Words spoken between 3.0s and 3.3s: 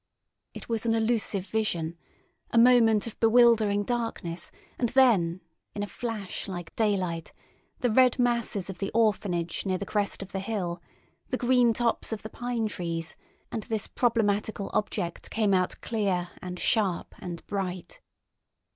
of